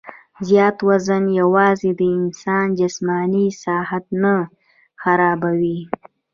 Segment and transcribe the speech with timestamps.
[0.47, 4.37] زيات وزن يواځې د انسان جسماني ساخت نۀ
[5.01, 5.79] خرابوي